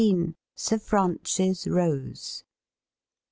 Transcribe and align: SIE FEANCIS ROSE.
SIE 0.55 0.79
FEANCIS 0.79 1.67
ROSE. 1.67 2.43